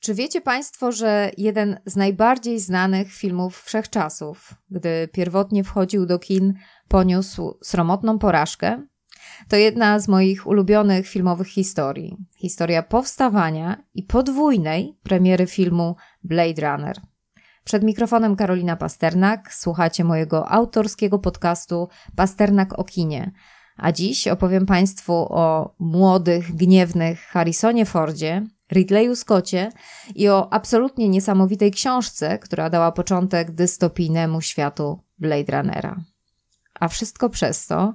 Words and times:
Czy 0.00 0.14
wiecie 0.14 0.40
Państwo, 0.40 0.92
że 0.92 1.30
jeden 1.36 1.80
z 1.86 1.96
najbardziej 1.96 2.60
znanych 2.60 3.12
filmów 3.12 3.62
wszechczasów, 3.62 4.54
gdy 4.70 5.08
pierwotnie 5.12 5.64
wchodził 5.64 6.06
do 6.06 6.18
kin, 6.18 6.54
poniósł 6.88 7.58
sromotną 7.62 8.18
porażkę? 8.18 8.86
To 9.48 9.56
jedna 9.56 9.98
z 9.98 10.08
moich 10.08 10.46
ulubionych 10.46 11.08
filmowych 11.08 11.48
historii. 11.48 12.16
Historia 12.36 12.82
powstawania 12.82 13.84
i 13.94 14.02
podwójnej 14.02 14.98
premiery 15.02 15.46
filmu 15.46 15.96
Blade 16.24 16.62
Runner. 16.62 16.96
Przed 17.64 17.82
mikrofonem 17.82 18.36
Karolina 18.36 18.76
Pasternak, 18.76 19.54
słuchacie 19.54 20.04
mojego 20.04 20.48
autorskiego 20.48 21.18
podcastu 21.18 21.88
Pasternak 22.16 22.78
o 22.78 22.84
kinie. 22.84 23.32
A 23.76 23.92
dziś 23.92 24.28
opowiem 24.28 24.66
Państwu 24.66 25.12
o 25.12 25.74
młodych, 25.78 26.56
gniewnych 26.56 27.20
Harrisonie 27.20 27.86
Fordzie, 27.86 28.46
Ridleyu 28.72 29.16
Scottie 29.16 29.72
i 30.14 30.28
o 30.28 30.52
absolutnie 30.52 31.08
niesamowitej 31.08 31.70
książce, 31.70 32.38
która 32.38 32.70
dała 32.70 32.92
początek 32.92 33.50
dystopijnemu 33.50 34.40
światu 34.40 35.02
Blade 35.18 35.56
Runnera. 35.56 35.96
A 36.80 36.88
wszystko 36.88 37.30
przez 37.30 37.66
to, 37.66 37.94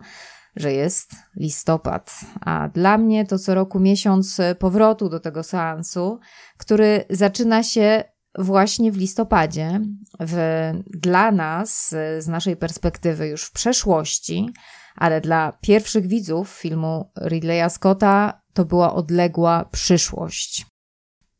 że 0.55 0.73
jest 0.73 1.11
listopad, 1.35 2.19
a 2.41 2.69
dla 2.73 2.97
mnie 2.97 3.25
to 3.25 3.39
co 3.39 3.55
roku 3.55 3.79
miesiąc 3.79 4.41
powrotu 4.59 5.09
do 5.09 5.19
tego 5.19 5.43
seansu, 5.43 6.19
który 6.57 7.05
zaczyna 7.09 7.63
się 7.63 8.03
właśnie 8.37 8.91
w 8.91 8.97
listopadzie. 8.97 9.81
W, 10.19 10.37
dla 10.85 11.31
nas, 11.31 11.89
z 12.19 12.27
naszej 12.27 12.57
perspektywy, 12.57 13.27
już 13.27 13.43
w 13.43 13.51
przeszłości, 13.51 14.49
ale 14.95 15.21
dla 15.21 15.51
pierwszych 15.51 16.07
widzów 16.07 16.49
filmu 16.49 17.11
Ridleya 17.21 17.69
Scotta 17.69 18.41
to 18.53 18.65
była 18.65 18.93
odległa 18.93 19.65
przyszłość. 19.71 20.65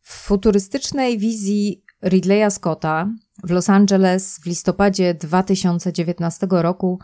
W 0.01 0.13
futurystycznej 0.13 1.17
wizji 1.17 1.83
Ridleya 2.03 2.51
Scotta 2.51 3.09
w 3.43 3.51
Los 3.51 3.69
Angeles 3.69 4.39
w 4.39 4.45
listopadzie 4.45 5.13
2019 5.13 6.47
roku 6.49 6.99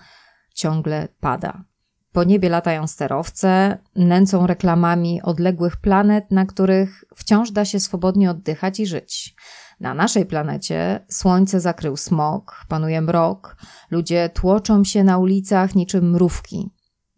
ciągle 0.55 1.07
pada. 1.19 1.63
Po 2.11 2.23
niebie 2.23 2.49
latają 2.49 2.87
sterowce, 2.87 3.77
nęcą 3.95 4.47
reklamami 4.47 5.21
odległych 5.21 5.77
planet, 5.77 6.31
na 6.31 6.45
których 6.45 7.03
wciąż 7.15 7.51
da 7.51 7.65
się 7.65 7.79
swobodnie 7.79 8.31
oddychać 8.31 8.79
i 8.79 8.85
żyć. 8.85 9.35
Na 9.79 9.93
naszej 9.93 10.25
planecie 10.25 11.05
słońce 11.09 11.59
zakrył 11.59 11.97
smog, 11.97 12.65
panuje 12.67 13.01
mrok, 13.01 13.55
ludzie 13.91 14.29
tłoczą 14.29 14.83
się 14.83 15.03
na 15.03 15.17
ulicach 15.17 15.75
niczym 15.75 16.11
mrówki. 16.11 16.69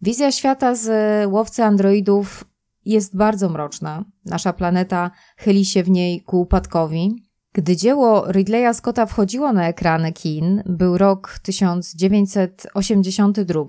Wizja 0.02 0.32
świata 0.32 0.76
z 0.76 0.90
łowcy 1.32 1.64
androidów 1.64 2.46
jest 2.86 3.18
bardzo 3.18 3.50
mroczna. 3.50 4.06
Nasza 4.26 4.54
planeta 4.54 5.12
chyli 5.38 5.66
się 5.66 5.84
w 5.84 5.90
niej 5.90 6.22
ku 6.22 6.42
upadkowi. 6.42 7.33
Gdy 7.56 7.76
dzieło 7.76 8.32
Ridleya 8.32 8.74
Scotta 8.74 9.06
wchodziło 9.06 9.54
na 9.54 9.68
ekrany 9.68 10.14
kin, 10.14 10.64
był 10.66 10.98
rok 10.98 11.40
1982. 11.44 13.64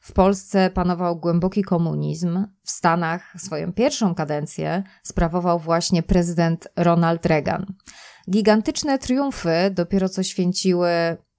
W 0.00 0.12
Polsce 0.12 0.70
panował 0.70 1.16
głęboki 1.16 1.62
komunizm. 1.62 2.46
W 2.62 2.70
Stanach 2.70 3.34
swoją 3.38 3.72
pierwszą 3.72 4.14
kadencję 4.14 4.82
sprawował 5.02 5.58
właśnie 5.58 6.02
prezydent 6.02 6.68
Ronald 6.76 7.26
Reagan. 7.26 7.66
Gigantyczne 8.30 8.98
triumfy 8.98 9.70
dopiero 9.70 10.08
co 10.08 10.22
święciły 10.22 10.88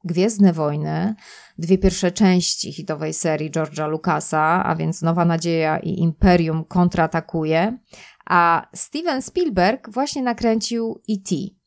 Gwiezdne 0.03 0.53
Wojny, 0.53 1.15
dwie 1.57 1.77
pierwsze 1.77 2.11
części 2.11 2.73
hitowej 2.73 3.13
serii 3.13 3.51
George'a 3.51 3.89
Lucasa, 3.89 4.63
a 4.63 4.75
więc 4.75 5.01
Nowa 5.01 5.25
Nadzieja 5.25 5.79
i 5.79 5.99
Imperium 5.99 6.65
kontratakuje, 6.65 7.77
a 8.25 8.67
Steven 8.75 9.21
Spielberg 9.21 9.89
właśnie 9.89 10.21
nakręcił 10.21 11.01
E.T. 11.09 11.62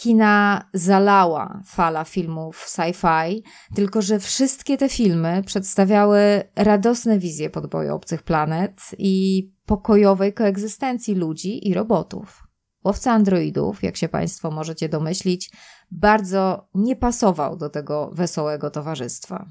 Kina 0.00 0.68
zalała 0.74 1.60
fala 1.64 2.04
filmów 2.04 2.66
sci-fi, 2.66 3.42
tylko 3.74 4.02
że 4.02 4.18
wszystkie 4.18 4.76
te 4.76 4.88
filmy 4.88 5.42
przedstawiały 5.46 6.42
radosne 6.56 7.18
wizje 7.18 7.50
podboju 7.50 7.94
obcych 7.94 8.22
planet 8.22 8.80
i 8.98 9.46
pokojowej 9.66 10.34
koegzystencji 10.34 11.14
ludzi 11.14 11.68
i 11.68 11.74
robotów. 11.74 12.46
Łowca 12.84 13.12
androidów, 13.12 13.82
jak 13.82 13.96
się 13.96 14.08
Państwo 14.08 14.50
możecie 14.50 14.88
domyślić, 14.88 15.50
bardzo 15.90 16.68
nie 16.74 16.96
pasował 16.96 17.56
do 17.56 17.70
tego 17.70 18.10
wesołego 18.12 18.70
towarzystwa. 18.70 19.50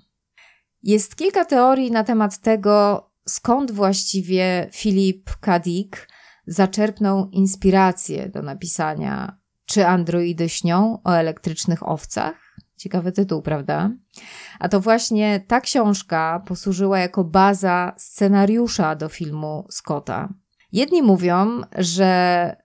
Jest 0.84 1.16
kilka 1.16 1.46
teorii 1.46 1.92
na 1.92 2.04
temat 2.04 2.38
tego, 2.38 3.08
skąd 3.26 3.72
właściwie 3.72 4.70
Philip 4.74 5.30
K. 5.42 5.60
Dick 5.60 6.08
zaczerpnął 6.48 7.30
inspirację 7.31 8.30
do 8.30 8.42
napisania 8.42 9.39
Czy 9.69 9.88
androidy 9.88 10.50
śnią 10.50 11.00
o 11.03 11.12
elektrycznych 11.12 11.88
owcach? 11.88 12.56
Ciekawy 12.78 13.12
tytuł, 13.12 13.41
prawda? 13.41 13.91
A 14.59 14.69
to 14.69 14.80
właśnie 14.80 15.40
ta 15.40 15.62
książka 15.62 16.44
posłużyła 16.47 17.00
jako 17.00 17.24
baza 17.24 17.94
scenariusza 17.97 18.96
do 18.96 19.09
filmu 19.09 19.68
Scotta. 19.69 20.34
Jedni 20.72 21.02
mówią, 21.03 21.62
że 21.78 22.56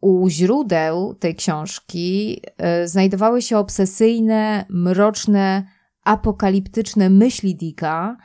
u 0.00 0.28
źródeł 0.28 1.14
tej 1.14 1.34
książki 1.34 2.40
e, 2.56 2.88
znajdowały 2.88 3.42
się 3.42 3.58
obsesyjne, 3.58 4.64
mroczne, 4.68 5.66
apokaliptyczne 6.04 7.10
myśli 7.10 7.56
Dicka, 7.56 8.16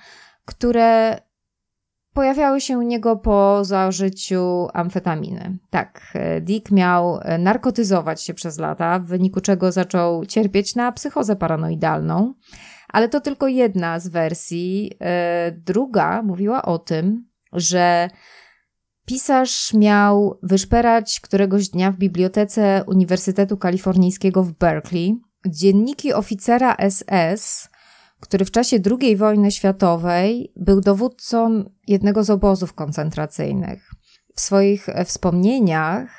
które 0.45 1.17
pojawiały 2.19 2.61
się 2.61 2.77
u 2.77 2.81
niego 2.81 3.15
po 3.15 3.65
zażyciu 3.65 4.67
amfetaminy. 4.73 5.57
Tak, 5.69 6.11
e, 6.13 6.41
Dick 6.41 6.71
miał 6.71 7.19
e, 7.21 7.37
narkotyzować 7.37 8.23
się 8.23 8.33
przez 8.33 8.59
lata, 8.59 8.99
w 8.99 9.05
wyniku 9.05 9.41
czego 9.41 9.71
zaczął 9.71 10.25
cierpieć 10.25 10.75
na 10.75 10.91
psychozę 10.91 11.35
paranoidalną, 11.35 12.33
ale 12.87 13.09
to 13.09 13.21
tylko 13.21 13.47
jedna 13.47 13.99
z 13.99 14.07
wersji. 14.07 14.91
Druga 15.51 16.21
mówiła 16.23 16.61
o 16.61 16.79
tym, 16.79 17.27
że 17.53 18.09
Pisarz 19.05 19.73
miał 19.73 20.39
wyszperać 20.43 21.19
któregoś 21.19 21.69
dnia 21.69 21.91
w 21.91 21.97
bibliotece 21.97 22.83
Uniwersytetu 22.87 23.57
Kalifornijskiego 23.57 24.43
w 24.43 24.51
Berkeley 24.51 25.19
dzienniki 25.47 26.13
oficera 26.13 26.75
SS, 26.89 27.68
który 28.19 28.45
w 28.45 28.51
czasie 28.51 28.77
II 29.01 29.17
wojny 29.17 29.51
światowej 29.51 30.51
był 30.55 30.81
dowódcą 30.81 31.69
jednego 31.87 32.23
z 32.23 32.29
obozów 32.29 32.73
koncentracyjnych. 32.73 33.91
W 34.35 34.41
swoich 34.41 34.87
wspomnieniach 35.05 36.09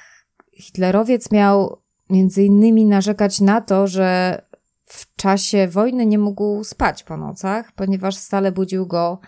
hitlerowiec 0.52 1.30
miał 1.30 1.82
między 2.10 2.44
innymi 2.44 2.86
narzekać 2.86 3.40
na 3.40 3.60
to, 3.60 3.86
że 3.86 4.40
w 4.84 5.16
czasie 5.16 5.68
wojny 5.68 6.06
nie 6.06 6.18
mógł 6.18 6.64
spać 6.64 7.02
po 7.02 7.16
nocach, 7.16 7.72
ponieważ 7.72 8.16
stale 8.16 8.52
budził 8.52 8.86
go 8.86 9.20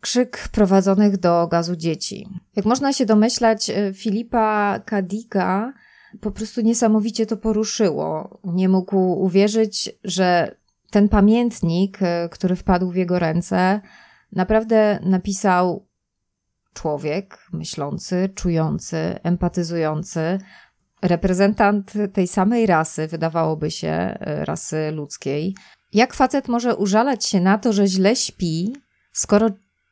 krzyk 0.00 0.48
prowadzonych 0.52 1.16
do 1.16 1.46
gazu 1.46 1.76
dzieci. 1.76 2.28
Jak 2.56 2.66
można 2.66 2.92
się 2.92 3.06
domyślać, 3.06 3.70
e, 3.70 3.94
Filipa 3.94 4.80
Kadika 4.84 5.72
po 6.20 6.30
prostu 6.30 6.60
niesamowicie 6.60 7.26
to 7.26 7.36
poruszyło. 7.36 8.40
Nie 8.44 8.68
mógł 8.68 8.96
uwierzyć, 8.96 9.90
że 10.04 10.56
ten 10.90 11.08
pamiętnik, 11.08 11.98
e, 12.02 12.28
który 12.28 12.56
wpadł 12.56 12.90
w 12.90 12.96
jego 12.96 13.18
ręce, 13.18 13.80
naprawdę 14.32 14.98
napisał 15.02 15.86
człowiek 16.74 17.38
myślący, 17.52 18.30
czujący, 18.34 19.18
empatyzujący, 19.22 20.38
reprezentant 21.02 21.92
tej 22.12 22.28
samej 22.28 22.66
rasy, 22.66 23.06
wydawałoby 23.06 23.70
się, 23.70 23.88
e, 23.88 24.44
rasy 24.44 24.90
ludzkiej. 24.90 25.54
Jak 25.92 26.14
facet 26.14 26.48
może 26.48 26.76
użalać 26.76 27.26
się 27.26 27.40
na 27.40 27.58
to, 27.58 27.72
że 27.72 27.86
źle 27.86 28.16
śpi, 28.16 28.72
skoro 29.12 29.48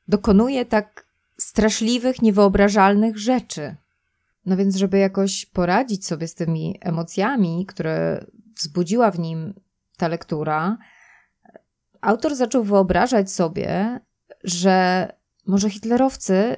dokonuje 0.08 0.64
tak 0.64 1.06
straszliwych, 1.38 2.22
niewyobrażalnych 2.22 3.18
rzeczy. 3.18 3.76
No 4.46 4.56
więc, 4.56 4.76
żeby 4.76 4.98
jakoś 4.98 5.46
poradzić 5.46 6.06
sobie 6.06 6.28
z 6.28 6.34
tymi 6.34 6.78
emocjami, 6.80 7.66
które 7.66 8.24
wzbudziła 8.56 9.10
w 9.10 9.18
nim 9.18 9.54
ta 9.96 10.08
lektura, 10.08 10.78
autor 12.00 12.34
zaczął 12.34 12.64
wyobrażać 12.64 13.30
sobie, 13.30 14.00
że 14.44 15.08
może 15.46 15.70
hitlerowcy 15.70 16.56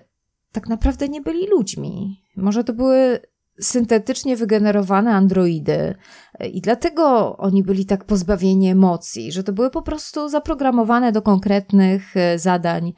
tak 0.52 0.68
naprawdę 0.68 1.08
nie 1.08 1.20
byli 1.20 1.46
ludźmi. 1.46 2.22
Może 2.36 2.64
to 2.64 2.72
były 2.72 3.20
syntetycznie 3.60 4.36
wygenerowane 4.36 5.14
androidy 5.14 5.94
i 6.52 6.60
dlatego 6.60 7.36
oni 7.36 7.62
byli 7.62 7.86
tak 7.86 8.04
pozbawieni 8.04 8.68
emocji, 8.68 9.32
że 9.32 9.44
to 9.44 9.52
były 9.52 9.70
po 9.70 9.82
prostu 9.82 10.28
zaprogramowane 10.28 11.12
do 11.12 11.22
konkretnych 11.22 12.16
e, 12.16 12.38
zadań 12.38 12.92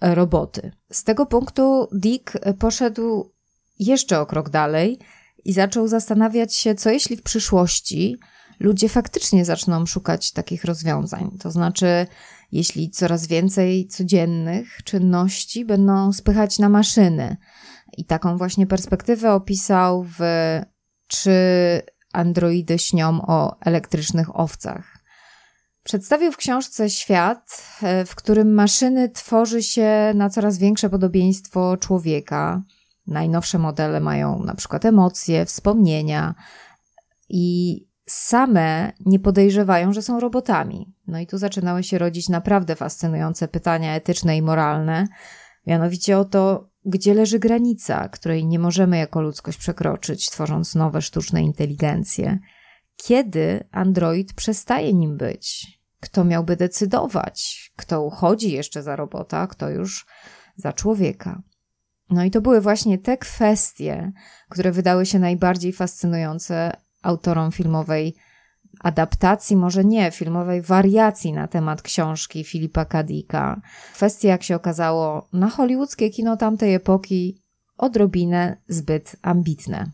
roboty. 0.00 0.72
Z 0.92 1.04
tego 1.04 1.26
punktu 1.26 1.88
Dick 1.92 2.32
poszedł 2.58 3.32
jeszcze 3.78 4.20
o 4.20 4.26
krok 4.26 4.50
dalej 4.50 4.98
i 5.44 5.52
zaczął 5.52 5.88
zastanawiać 5.88 6.54
się, 6.54 6.74
co 6.74 6.90
jeśli 6.90 7.16
w 7.16 7.22
przyszłości 7.22 8.16
ludzie 8.60 8.88
faktycznie 8.88 9.44
zaczną 9.44 9.86
szukać 9.86 10.32
takich 10.32 10.64
rozwiązań. 10.64 11.30
To 11.40 11.50
znaczy, 11.50 12.06
jeśli 12.52 12.90
coraz 12.90 13.26
więcej 13.26 13.86
codziennych 13.86 14.82
czynności 14.84 15.64
będą 15.64 16.12
spychać 16.12 16.58
na 16.58 16.68
maszyny, 16.68 17.36
I 17.96 18.04
taką 18.04 18.38
właśnie 18.38 18.66
perspektywę 18.66 19.32
opisał 19.32 20.06
w 20.18 20.20
Czy 21.06 21.32
androidy 22.12 22.78
śnią 22.78 23.22
o 23.26 23.60
elektrycznych 23.60 24.36
owcach. 24.36 24.98
Przedstawił 25.82 26.32
w 26.32 26.36
książce 26.36 26.90
świat, 26.90 27.62
e, 27.82 28.04
w 28.04 28.14
którym 28.14 28.54
maszyny 28.54 29.08
tworzy 29.08 29.62
się 29.62 30.12
na 30.14 30.30
coraz 30.30 30.58
większe 30.58 30.90
podobieństwo 30.90 31.76
człowieka. 31.76 32.62
Najnowsze 33.06 33.58
modele 33.58 34.00
mają 34.00 34.44
na 34.44 34.54
przykład 34.54 34.84
emocje, 34.84 35.46
wspomnienia 35.46 36.34
i 37.28 37.87
same 38.08 38.92
nie 39.06 39.18
podejrzewają, 39.18 39.92
że 39.92 40.02
są 40.02 40.20
robotami. 40.20 40.94
No 41.06 41.18
i 41.20 41.26
tu 41.26 41.38
zaczynały 41.38 41.82
się 41.82 41.98
rodzić 41.98 42.28
naprawdę 42.28 42.76
fascynujące 42.76 43.48
pytania 43.48 43.94
etyczne 43.94 44.36
i 44.36 44.42
moralne, 44.42 45.08
mianowicie 45.66 46.18
o 46.18 46.24
to, 46.24 46.68
gdzie 46.84 47.14
leży 47.14 47.38
granica, 47.38 48.08
której 48.08 48.46
nie 48.46 48.58
możemy 48.58 48.98
jako 48.98 49.20
ludzkość 49.20 49.58
przekroczyć, 49.58 50.30
tworząc 50.30 50.74
nowe 50.74 51.02
sztuczne 51.02 51.42
inteligencje. 51.42 52.38
Kiedy 52.96 53.64
android 53.72 54.32
przestaje 54.32 54.94
nim 54.94 55.16
być? 55.16 55.78
Kto 56.00 56.24
miałby 56.24 56.56
decydować? 56.56 57.70
Kto 57.76 58.02
uchodzi 58.02 58.52
jeszcze 58.52 58.82
za 58.82 58.96
robota, 58.96 59.46
kto 59.46 59.70
już 59.70 60.06
za 60.56 60.72
człowieka? 60.72 61.42
No 62.10 62.24
i 62.24 62.30
to 62.30 62.40
były 62.40 62.60
właśnie 62.60 62.98
te 62.98 63.18
kwestie, 63.18 64.12
które 64.48 64.72
wydały 64.72 65.06
się 65.06 65.18
najbardziej 65.18 65.72
fascynujące 65.72 66.72
autorom 67.08 67.52
filmowej 67.52 68.14
adaptacji, 68.80 69.56
może 69.56 69.84
nie, 69.84 70.10
filmowej 70.10 70.62
wariacji 70.62 71.32
na 71.32 71.48
temat 71.48 71.82
książki 71.82 72.44
Filipa 72.44 72.84
Kadika. 72.84 73.60
Kwestie, 73.94 74.28
jak 74.28 74.42
się 74.42 74.56
okazało, 74.56 75.28
na 75.32 75.48
hollywoodzkie 75.50 76.10
kino 76.10 76.36
tamtej 76.36 76.74
epoki 76.74 77.42
odrobinę 77.78 78.56
zbyt 78.68 79.16
ambitne. 79.22 79.90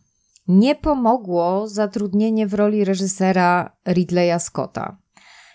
Nie 0.49 0.75
pomogło 0.75 1.69
zatrudnienie 1.69 2.47
w 2.47 2.55
roli 2.55 2.85
reżysera 2.85 3.77
Ridleya 3.89 4.41
Scotta. 4.41 4.97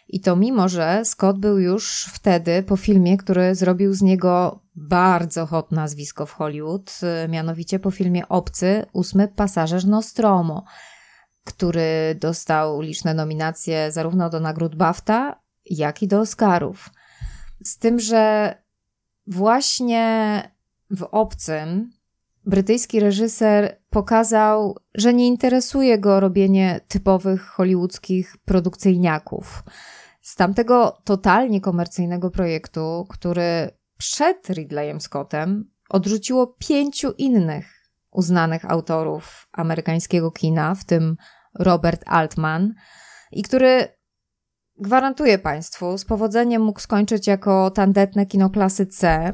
I 0.08 0.22
to 0.22 0.36
mimo, 0.36 0.70
że 0.70 1.02
Scott 1.06 1.38
był 1.40 1.60
już 1.60 2.10
wtedy 2.14 2.64
po 2.64 2.78
filmie, 2.78 3.18
który 3.18 3.56
zrobił 3.56 3.94
z 3.94 4.02
niego 4.02 4.60
bardzo 4.76 5.46
hot 5.46 5.72
nazwisko 5.72 6.26
w 6.26 6.32
Hollywood, 6.32 7.00
mianowicie 7.30 7.80
po 7.80 7.92
filmie 7.92 8.30
Obcy, 8.30 8.86
ósmy 8.94 9.28
pasażer 9.28 9.88
Nostromo, 9.88 10.66
który 11.44 12.16
dostał 12.20 12.82
liczne 12.82 13.14
nominacje 13.14 13.92
zarówno 13.92 14.30
do 14.30 14.40
nagród 14.40 14.76
BAFTA, 14.76 15.42
jak 15.66 16.04
i 16.04 16.08
do 16.08 16.20
Oscarów. 16.20 16.90
Z 17.64 17.78
tym, 17.78 18.00
że 18.00 18.54
właśnie 19.28 20.44
w 20.90 21.04
Obcym 21.04 21.92
brytyjski 22.46 23.00
reżyser 23.00 23.82
pokazał, 23.90 24.78
że 24.96 25.14
nie 25.14 25.28
interesuje 25.28 25.98
go 25.98 26.20
robienie 26.20 26.80
typowych 26.88 27.42
hollywoodzkich 27.42 28.38
produkcyjniaków. 28.46 29.64
Z 30.22 30.36
tamtego 30.36 31.02
totalnie 31.04 31.62
komercyjnego 31.62 32.32
projektu, 32.32 33.06
który 33.10 33.70
przed 33.98 34.50
Ridleyem 34.50 35.02
Scottem 35.02 35.72
odrzuciło 35.90 36.48
pięciu 36.48 37.12
innych 37.18 37.79
uznanych 38.12 38.72
autorów 38.72 39.48
amerykańskiego 39.52 40.32
kina, 40.32 40.76
w 40.76 40.86
tym 40.86 41.16
Robert 41.60 42.04
Altman, 42.06 42.74
i 43.32 43.44
który 43.44 43.88
gwarantuję 44.78 45.40
Państwu, 45.40 45.98
z 45.98 46.06
powodzeniem 46.06 46.62
mógł 46.62 46.80
skończyć 46.80 47.28
jako 47.28 47.72
tandetne 47.72 48.26
kino 48.26 48.50
klasy 48.50 48.86
C. 48.86 49.34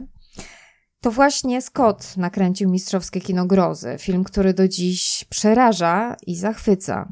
To 1.01 1.11
właśnie 1.11 1.61
Scott 1.61 2.17
nakręcił 2.17 2.69
mistrzowskie 2.69 3.21
kino 3.21 3.45
grozy, 3.45 3.95
film, 3.99 4.23
który 4.23 4.53
do 4.53 4.67
dziś 4.67 5.25
przeraża 5.29 6.15
i 6.27 6.35
zachwyca. 6.35 7.09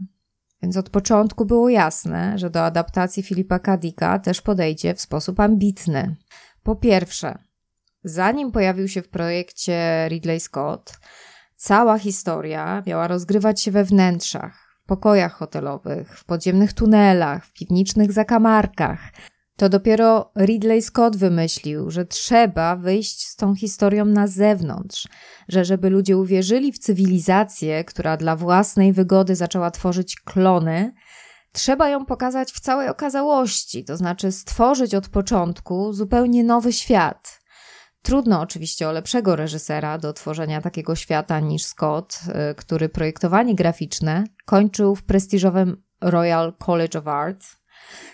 Więc 0.62 0.78
od 0.78 0.90
początku 0.90 1.46
było 1.46 1.70
jasne, 1.70 2.38
że 2.38 2.50
do 2.50 2.66
adaptacji 2.66 3.24
Filipa 3.24 3.60
Kadika 3.60 4.20
też 4.20 4.42
podejdzie 4.42 4.94
w 4.94 5.02
sposób 5.02 5.40
ambitny. 5.40 6.16
Po 6.64 6.76
pierwsze, 6.76 7.38
zanim 8.04 8.52
pojawił 8.52 8.88
się 8.88 9.02
w 9.02 9.10
projekcie 9.10 10.08
Ridley 10.10 10.40
Scott, 10.40 11.00
cała 11.56 12.00
historia 12.00 12.84
miała 12.88 13.08
rozgrywać 13.08 13.62
się 13.62 13.72
we 13.72 13.84
wnętrzach, 13.84 14.78
w 14.84 14.88
pokojach 14.88 15.34
hotelowych, 15.34 16.20
w 16.20 16.26
podziemnych 16.26 16.74
tunelach, 16.74 17.46
w 17.46 17.54
piwniczych 17.54 18.12
zakamarkach. 18.12 19.00
To 19.58 19.70
dopiero 19.70 20.32
Ridley 20.38 20.82
Scott 20.82 21.18
wymyślił, 21.18 21.92
że 21.92 22.06
trzeba 22.06 22.76
wyjść 22.76 23.28
z 23.28 23.36
tą 23.36 23.56
historią 23.56 24.06
na 24.06 24.28
zewnątrz, 24.28 25.08
że 25.48 25.66
żeby 25.66 25.90
ludzie 25.90 26.18
uwierzyli 26.18 26.72
w 26.72 26.80
cywilizację, 26.80 27.84
która 27.84 28.18
dla 28.18 28.36
własnej 28.36 28.94
wygody 28.94 29.36
zaczęła 29.36 29.72
tworzyć 29.72 30.16
klony, 30.16 30.94
trzeba 31.52 31.90
ją 31.90 32.06
pokazać 32.06 32.52
w 32.52 32.60
całej 32.60 32.90
okazałości, 32.90 33.86
to 33.86 33.98
znaczy 33.98 34.32
stworzyć 34.32 34.96
od 34.96 35.10
początku 35.10 35.94
zupełnie 35.94 36.44
nowy 36.44 36.74
świat. 36.74 37.43
Trudno 38.04 38.42
oczywiście 38.42 38.90
o 38.90 38.92
lepszego 38.92 39.36
reżysera 39.36 39.98
do 39.98 40.14
tworzenia 40.14 40.62
takiego 40.62 40.96
świata 40.96 41.40
niż 41.40 41.64
Scott, 41.66 42.20
y, 42.52 42.56
który 42.56 42.90
projektowanie 42.90 43.56
graficzne 43.56 44.24
kończył 44.46 44.96
w 44.96 45.04
prestiżowym 45.04 45.84
Royal 46.02 46.54
College 46.54 47.00
of 47.00 47.08
Art. 47.08 47.46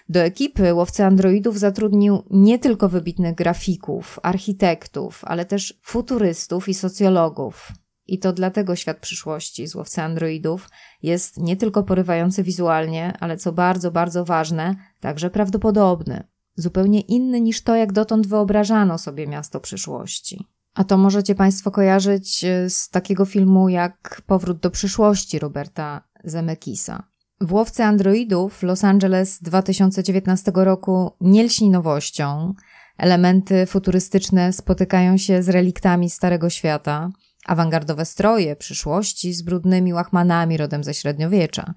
Do 0.09 0.19
ekipy 0.19 0.73
łowcy 0.73 1.05
androidów 1.05 1.59
zatrudnił 1.59 2.23
nie 2.29 2.59
tylko 2.59 2.89
wybitnych 2.89 3.35
grafików, 3.35 4.19
architektów, 4.23 5.21
ale 5.23 5.45
też 5.45 5.79
futurystów 5.83 6.69
i 6.69 6.73
socjologów. 6.73 7.71
I 8.07 8.19
to 8.19 8.33
dlatego 8.33 8.75
świat 8.75 8.97
przyszłości 8.97 9.67
z 9.67 9.75
łowcy 9.75 10.01
androidów 10.01 10.69
jest 11.03 11.37
nie 11.37 11.57
tylko 11.57 11.83
porywający 11.83 12.43
wizualnie, 12.43 13.13
ale 13.19 13.37
co 13.37 13.51
bardzo, 13.51 13.91
bardzo 13.91 14.25
ważne, 14.25 14.75
także 14.99 15.29
prawdopodobny 15.29 16.23
zupełnie 16.61 17.01
inny 17.01 17.41
niż 17.41 17.61
to, 17.61 17.75
jak 17.75 17.93
dotąd 17.93 18.27
wyobrażano 18.27 18.97
sobie 18.97 19.27
miasto 19.27 19.59
przyszłości. 19.59 20.47
A 20.73 20.83
to 20.83 20.97
możecie 20.97 21.35
Państwo 21.35 21.71
kojarzyć 21.71 22.43
e, 22.43 22.69
z 22.69 22.89
takiego 22.89 23.25
filmu 23.25 23.69
jak 23.69 24.21
Powrót 24.25 24.59
do 24.59 24.71
przyszłości 24.71 25.39
Roberta 25.39 26.03
Zemekisa. 26.23 27.03
W 27.41 27.53
Łowce 27.53 27.85
Androidów 27.85 28.63
Los 28.63 28.83
Angeles 28.83 29.41
2019 29.41 30.51
roku 30.55 31.11
nie 31.21 31.43
lśni 31.43 31.69
nowością. 31.69 32.53
Elementy 32.97 33.65
futurystyczne 33.65 34.53
spotykają 34.53 35.17
się 35.17 35.43
z 35.43 35.49
reliktami 35.49 36.09
Starego 36.09 36.49
Świata, 36.49 37.09
awangardowe 37.45 38.05
stroje 38.05 38.55
przyszłości 38.55 39.33
z 39.33 39.41
brudnymi 39.41 39.93
łachmanami 39.93 40.57
rodem 40.57 40.83
ze 40.83 40.93
średniowiecza. 40.93 41.73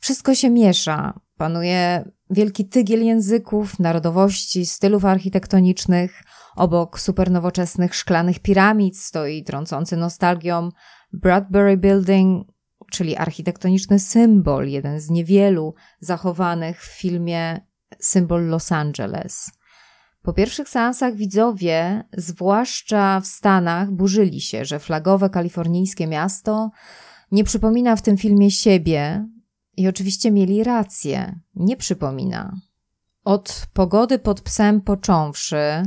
Wszystko 0.00 0.34
się 0.34 0.50
miesza, 0.50 1.20
panuje 1.36 2.04
wielki 2.32 2.68
tygiel 2.68 3.04
języków, 3.04 3.78
narodowości, 3.78 4.66
stylów 4.66 5.04
architektonicznych. 5.04 6.22
Obok 6.56 7.00
supernowoczesnych 7.00 7.94
szklanych 7.94 8.38
piramid 8.38 8.98
stoi 8.98 9.44
trącący 9.44 9.96
nostalgią 9.96 10.68
Bradbury 11.12 11.76
Building, 11.76 12.46
czyli 12.90 13.16
architektoniczny 13.16 13.98
symbol, 13.98 14.68
jeden 14.68 15.00
z 15.00 15.10
niewielu 15.10 15.74
zachowanych 16.00 16.82
w 16.82 17.00
filmie 17.00 17.66
symbol 17.98 18.46
Los 18.46 18.72
Angeles. 18.72 19.50
Po 20.22 20.32
pierwszych 20.32 20.68
seansach 20.68 21.14
widzowie, 21.14 22.04
zwłaszcza 22.16 23.20
w 23.20 23.26
Stanach, 23.26 23.90
burzyli 23.90 24.40
się, 24.40 24.64
że 24.64 24.78
flagowe 24.78 25.30
kalifornijskie 25.30 26.06
miasto 26.06 26.70
nie 27.32 27.44
przypomina 27.44 27.96
w 27.96 28.02
tym 28.02 28.16
filmie 28.16 28.50
siebie, 28.50 29.26
i 29.76 29.88
oczywiście 29.88 30.30
mieli 30.30 30.64
rację, 30.64 31.40
nie 31.54 31.76
przypomina. 31.76 32.56
Od 33.24 33.66
pogody 33.72 34.18
pod 34.18 34.40
psem 34.40 34.80
począwszy, 34.80 35.82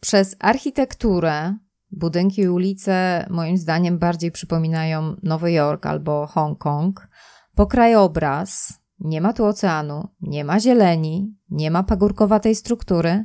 przez 0.00 0.36
architekturę, 0.38 1.56
budynki 1.90 2.42
i 2.42 2.48
ulice 2.48 3.26
moim 3.30 3.56
zdaniem 3.56 3.98
bardziej 3.98 4.32
przypominają 4.32 5.16
Nowy 5.22 5.52
Jork 5.52 5.86
albo 5.86 6.26
Hongkong, 6.26 7.08
po 7.54 7.66
krajobraz, 7.66 8.80
nie 9.00 9.20
ma 9.20 9.32
tu 9.32 9.44
oceanu, 9.44 10.08
nie 10.20 10.44
ma 10.44 10.60
zieleni, 10.60 11.36
nie 11.50 11.70
ma 11.70 11.82
pagórkowatej 11.82 12.54
struktury. 12.54 13.24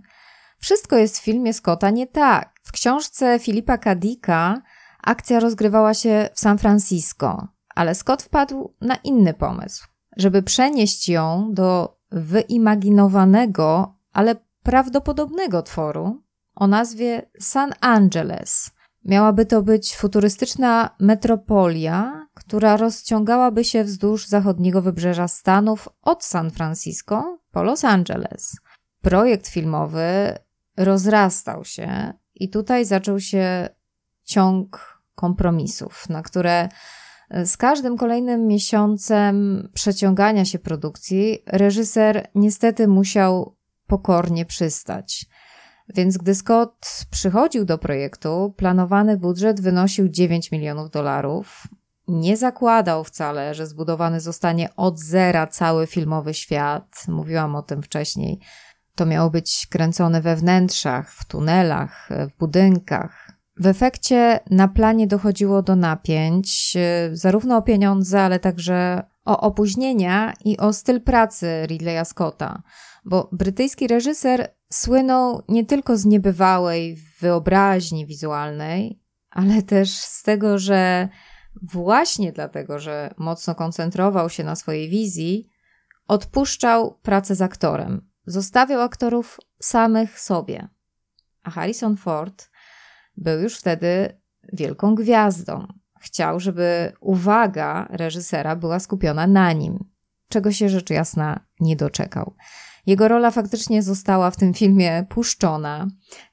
Wszystko 0.59 0.97
jest 0.97 1.19
w 1.19 1.23
filmie 1.23 1.53
Scotta 1.53 1.89
nie 1.89 2.07
tak. 2.07 2.53
W 2.63 2.71
książce 2.71 3.39
Filipa 3.39 3.77
Kadika 3.77 4.61
akcja 5.03 5.39
rozgrywała 5.39 5.93
się 5.93 6.29
w 6.33 6.39
San 6.39 6.57
Francisco, 6.57 7.47
ale 7.75 7.95
Scott 7.95 8.23
wpadł 8.23 8.73
na 8.81 8.95
inny 8.95 9.33
pomysł 9.33 9.88
żeby 10.19 10.43
przenieść 10.43 11.09
ją 11.09 11.49
do 11.53 11.97
wyimaginowanego, 12.11 13.95
ale 14.13 14.35
prawdopodobnego 14.63 15.61
tworu 15.61 16.23
o 16.55 16.67
nazwie 16.67 17.29
San 17.39 17.73
Angeles. 17.81 18.71
Miałaby 19.05 19.45
to 19.45 19.61
być 19.61 19.95
futurystyczna 19.95 20.95
metropolia, 20.99 22.27
która 22.33 22.77
rozciągałaby 22.77 23.63
się 23.63 23.83
wzdłuż 23.83 24.27
zachodniego 24.27 24.81
wybrzeża 24.81 25.27
Stanów 25.27 25.89
od 26.01 26.23
San 26.23 26.51
Francisco 26.51 27.39
po 27.51 27.63
Los 27.63 27.85
Angeles. 27.85 28.57
Projekt 29.01 29.47
filmowy 29.47 30.38
rozrastał 30.77 31.65
się 31.65 32.13
i 32.35 32.49
tutaj 32.49 32.85
zaczął 32.85 33.19
się 33.19 33.69
ciąg 34.23 34.99
kompromisów, 35.15 36.09
na 36.09 36.21
które 36.21 36.69
z 37.45 37.57
każdym 37.57 37.98
kolejnym 37.98 38.48
miesiącem 38.48 39.69
przeciągania 39.74 40.45
się 40.45 40.59
produkcji 40.59 41.43
reżyser 41.48 42.27
niestety 42.36 42.88
musiał 42.88 43.55
pokornie 43.88 44.45
przystać. 44.45 45.25
Więc 45.95 46.17
gdy 46.17 46.36
Scott 46.36 47.05
przychodził 47.12 47.65
do 47.65 47.77
projektu, 47.77 48.53
planowany 48.57 49.17
budżet 49.17 49.62
wynosił 49.62 50.09
9 50.09 50.51
milionów 50.51 50.91
dolarów. 50.91 51.67
Nie 52.07 52.38
zakładał 52.38 53.03
wcale, 53.03 53.53
że 53.53 53.67
zbudowany 53.67 54.19
zostanie 54.19 54.75
od 54.75 55.00
zera 55.00 55.48
cały 55.48 55.88
filmowy 55.88 56.33
świat. 56.33 57.05
Mówiłam 57.07 57.55
o 57.55 57.62
tym 57.62 57.83
wcześniej. 57.83 58.39
To 58.95 59.05
miało 59.05 59.29
być 59.29 59.67
kręcone 59.69 60.21
we 60.21 60.36
wnętrzach, 60.36 61.12
w 61.12 61.25
tunelach, 61.25 62.09
w 62.29 62.38
budynkach. 62.38 63.28
W 63.59 63.65
efekcie 63.65 64.39
na 64.49 64.67
planie 64.67 65.07
dochodziło 65.07 65.61
do 65.61 65.75
napięć, 65.75 66.77
zarówno 67.11 67.57
o 67.57 67.61
pieniądze, 67.61 68.21
ale 68.21 68.39
także 68.39 69.03
o 69.25 69.41
opóźnienia 69.41 70.33
i 70.45 70.57
o 70.57 70.73
styl 70.73 71.01
pracy 71.01 71.65
Ridleya 71.65 72.05
Scotta, 72.05 72.61
bo 73.05 73.29
brytyjski 73.31 73.87
reżyser 73.87 74.53
słynął 74.73 75.41
nie 75.47 75.65
tylko 75.65 75.97
z 75.97 76.05
niebywałej 76.05 76.97
wyobraźni 77.19 78.05
wizualnej, 78.05 79.01
ale 79.29 79.61
też 79.61 79.89
z 79.95 80.23
tego, 80.23 80.59
że 80.59 81.09
właśnie 81.61 82.31
dlatego, 82.31 82.79
że 82.79 83.13
mocno 83.17 83.55
koncentrował 83.55 84.29
się 84.29 84.43
na 84.43 84.55
swojej 84.55 84.89
wizji, 84.89 85.49
odpuszczał 86.07 86.99
pracę 87.01 87.35
z 87.35 87.41
aktorem. 87.41 88.09
Zostawiał 88.25 88.81
aktorów 88.81 89.39
samych 89.61 90.19
sobie. 90.19 90.67
A 91.43 91.49
Harrison 91.51 91.97
Ford 91.97 92.48
był 93.19 93.39
już 93.39 93.57
wtedy 93.57 94.19
wielką 94.53 94.95
gwiazdą. 94.95 95.67
Chciał, 96.01 96.39
żeby 96.39 96.91
uwaga 96.99 97.88
reżysera 97.89 98.55
była 98.55 98.79
skupiona 98.79 99.27
na 99.27 99.53
nim, 99.53 99.83
czego 100.29 100.51
się 100.51 100.69
rzecz 100.69 100.89
jasna 100.89 101.45
nie 101.59 101.75
doczekał. 101.75 102.35
Jego 102.85 103.07
rola 103.07 103.31
faktycznie 103.31 103.83
została 103.83 104.31
w 104.31 104.38
tym 104.38 104.53
filmie 104.53 105.05
puszczona. 105.09 105.88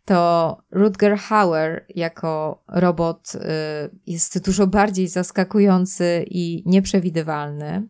To 0.04 0.58
Rutger 0.70 1.18
Hauer 1.18 1.86
jako 1.88 2.62
robot 2.68 3.32
y, 3.34 3.38
jest 4.06 4.44
dużo 4.44 4.66
bardziej 4.66 5.08
zaskakujący 5.08 6.24
i 6.30 6.62
nieprzewidywalny. 6.66 7.88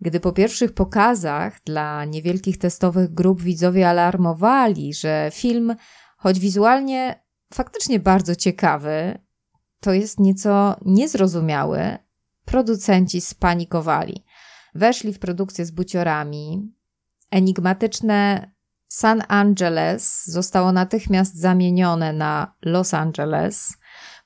Gdy 0.00 0.20
po 0.20 0.32
pierwszych 0.32 0.74
pokazach 0.74 1.60
dla 1.64 2.04
niewielkich 2.04 2.58
testowych 2.58 3.14
grup 3.14 3.42
widzowie 3.42 3.88
alarmowali, 3.88 4.94
że 4.94 5.30
film, 5.32 5.76
choć 6.16 6.40
wizualnie 6.40 7.22
faktycznie 7.54 8.00
bardzo 8.00 8.36
ciekawy, 8.36 9.18
to 9.80 9.92
jest 9.92 10.20
nieco 10.20 10.76
niezrozumiały, 10.84 11.98
producenci 12.44 13.20
spanikowali. 13.20 14.24
Weszli 14.74 15.12
w 15.12 15.18
produkcję 15.18 15.64
z 15.64 15.70
buciorami, 15.70 16.72
Enigmatyczne 17.30 18.50
San 18.88 19.22
Angeles 19.28 20.26
zostało 20.26 20.72
natychmiast 20.72 21.36
zamienione 21.36 22.12
na 22.12 22.54
Los 22.62 22.94
Angeles. 22.94 23.72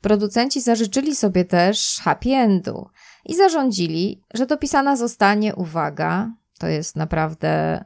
Producenci 0.01 0.61
zażyczyli 0.61 1.17
sobie 1.17 1.45
też 1.45 2.01
happy 2.03 2.31
endu 2.31 2.89
i 3.25 3.37
zarządzili, 3.37 4.23
że 4.35 4.47
dopisana 4.47 4.97
zostanie, 4.97 5.55
uwaga, 5.55 6.31
to 6.59 6.69
jest 6.69 6.97
naprawdę 6.97 7.85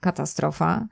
katastrofa, 0.00 0.86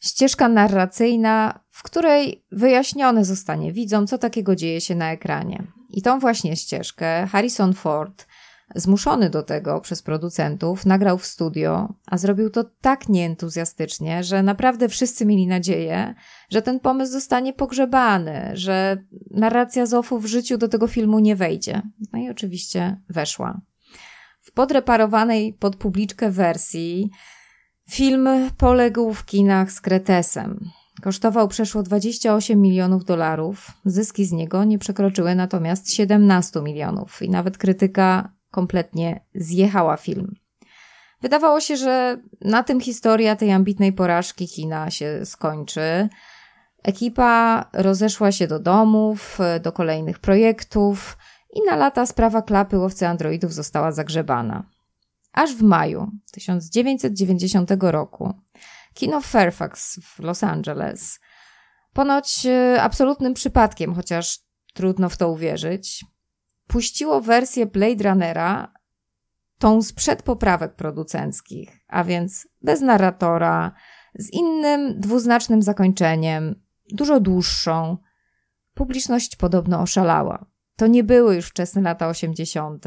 ścieżka 0.00 0.48
narracyjna, 0.48 1.60
w 1.68 1.82
której 1.82 2.44
wyjaśnione 2.52 3.24
zostanie 3.24 3.72
widzom, 3.72 4.06
co 4.06 4.18
takiego 4.18 4.56
dzieje 4.56 4.80
się 4.80 4.94
na 4.94 5.12
ekranie. 5.12 5.62
I 5.88 6.02
tą 6.02 6.18
właśnie 6.18 6.56
ścieżkę 6.56 7.26
Harrison 7.26 7.74
Ford 7.74 8.26
zmuszony 8.74 9.30
do 9.30 9.42
tego 9.42 9.80
przez 9.80 10.02
producentów, 10.02 10.86
nagrał 10.86 11.18
w 11.18 11.26
studio, 11.26 11.94
a 12.06 12.18
zrobił 12.18 12.50
to 12.50 12.64
tak 12.80 13.08
nieentuzjastycznie, 13.08 14.24
że 14.24 14.42
naprawdę 14.42 14.88
wszyscy 14.88 15.26
mieli 15.26 15.46
nadzieję, 15.46 16.14
że 16.50 16.62
ten 16.62 16.80
pomysł 16.80 17.12
zostanie 17.12 17.52
pogrzebany, 17.52 18.50
że 18.54 19.04
narracja 19.30 19.86
Zofu 19.86 20.18
w 20.18 20.26
życiu 20.26 20.58
do 20.58 20.68
tego 20.68 20.86
filmu 20.86 21.18
nie 21.18 21.36
wejdzie. 21.36 21.82
No 22.12 22.18
i 22.18 22.30
oczywiście 22.30 23.00
weszła. 23.08 23.60
W 24.40 24.52
podreparowanej 24.52 25.52
pod 25.52 25.76
publiczkę 25.76 26.30
wersji 26.30 27.10
film 27.90 28.28
poległ 28.58 29.14
w 29.14 29.24
kinach 29.24 29.72
z 29.72 29.80
Kretesem. 29.80 30.70
Kosztował 31.02 31.48
przeszło 31.48 31.82
28 31.82 32.60
milionów 32.60 33.04
dolarów. 33.04 33.70
Zyski 33.84 34.24
z 34.24 34.32
niego 34.32 34.64
nie 34.64 34.78
przekroczyły 34.78 35.34
natomiast 35.34 35.92
17 35.92 36.62
milionów 36.62 37.22
i 37.22 37.30
nawet 37.30 37.58
krytyka 37.58 38.32
kompletnie 38.50 39.24
zjechała 39.34 39.96
film. 39.96 40.34
Wydawało 41.22 41.60
się, 41.60 41.76
że 41.76 42.22
na 42.40 42.62
tym 42.62 42.80
historia 42.80 43.36
tej 43.36 43.52
ambitnej 43.52 43.92
porażki 43.92 44.48
kina 44.48 44.90
się 44.90 45.20
skończy. 45.24 46.08
Ekipa 46.82 47.64
rozeszła 47.72 48.32
się 48.32 48.46
do 48.46 48.58
domów, 48.58 49.38
do 49.62 49.72
kolejnych 49.72 50.18
projektów 50.18 51.18
i 51.54 51.60
na 51.70 51.76
lata 51.76 52.06
sprawa 52.06 52.42
klapy 52.42 52.78
łowcy 52.78 53.06
androidów 53.06 53.54
została 53.54 53.92
zagrzebana. 53.92 54.64
Aż 55.32 55.54
w 55.54 55.62
maju 55.62 56.10
1990 56.32 57.70
roku 57.80 58.34
kino 58.94 59.20
Fairfax 59.20 60.00
w 60.02 60.18
Los 60.18 60.44
Angeles, 60.44 61.20
ponoć 61.92 62.46
e, 62.46 62.82
absolutnym 62.82 63.34
przypadkiem, 63.34 63.94
chociaż 63.94 64.38
trudno 64.74 65.08
w 65.08 65.16
to 65.16 65.30
uwierzyć, 65.30 66.04
puściło 66.66 67.20
wersję 67.20 67.66
Blade 67.66 68.10
Runnera, 68.10 68.72
tą 69.58 69.82
sprzed 69.82 70.22
poprawek 70.22 70.74
producenckich, 70.74 71.80
a 71.88 72.04
więc 72.04 72.48
bez 72.62 72.80
narratora, 72.80 73.72
z 74.14 74.32
innym 74.32 75.00
dwuznacznym 75.00 75.62
zakończeniem, 75.62 76.62
dużo 76.92 77.20
dłuższą. 77.20 77.96
Publiczność 78.74 79.36
podobno 79.36 79.80
oszalała. 79.80 80.46
To 80.76 80.86
nie 80.86 81.04
były 81.04 81.34
już 81.34 81.46
wczesne 81.46 81.82
lata 81.82 82.08
80. 82.08 82.84